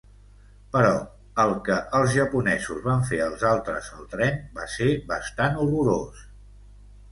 Però 0.75 0.93
el 1.43 1.53
que 1.67 1.77
els 1.97 2.15
japonesos 2.15 2.81
van 2.87 3.05
fer 3.11 3.21
als 3.27 3.45
altres 3.51 3.93
al 3.99 4.09
tren 4.17 4.43
va 4.59 4.67
ser 4.79 4.91
bastant 5.15 5.63
horrorós. 5.67 6.27